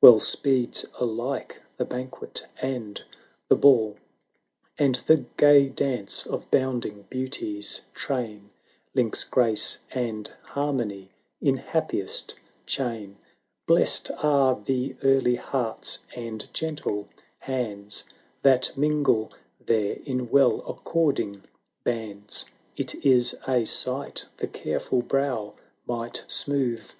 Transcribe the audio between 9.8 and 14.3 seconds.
and harmony in happiest chain:' 390 Blest